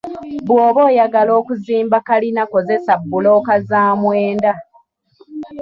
Bwoba 0.49 0.79
oyagala 0.89 1.31
okuzimba 1.41 1.95
kkalina 2.01 2.43
kozesa 2.53 2.91
bbulooka 3.01 3.53
za 3.69 3.81
mwenda. 4.01 4.51